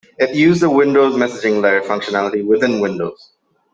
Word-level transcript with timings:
It 0.17 0.33
used 0.35 0.63
the 0.63 0.69
"Windows 0.71 1.13
Messaging 1.13 1.61
Layer" 1.61 1.81
functionality 1.83 2.43
within 2.43 2.79
Windows. 2.79 3.33